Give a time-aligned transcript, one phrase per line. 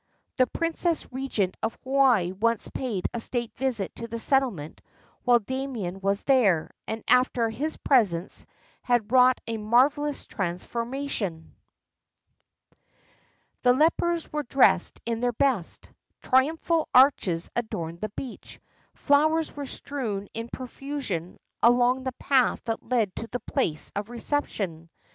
[0.37, 4.81] The Princess Regent of Hawaii once paid a state visit to the settlement
[5.25, 8.47] while Damien was there, and after his presence
[8.81, 11.53] had wrought a marvelous transformation.
[13.61, 15.91] The lepers were dressed in their best.
[16.23, 18.59] Triumphal arches adorned the beach.
[18.95, 24.89] Flowers were strewn in profusion along the path that led to the place of reception.